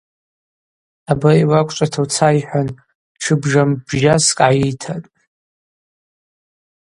[1.11, 2.67] Абари уаквчӏвата уца,– йхӏван
[3.19, 5.09] тшы бжамбжьаскӏ гӏайыйтатӏ.